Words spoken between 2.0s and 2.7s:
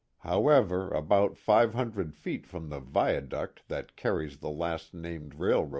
feet from